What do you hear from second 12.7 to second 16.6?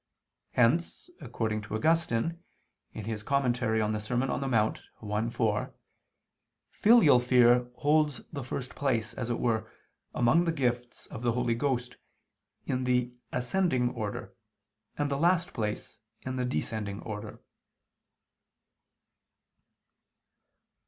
the ascending order, and the last place, in the